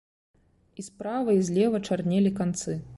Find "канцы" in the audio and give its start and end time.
2.43-2.81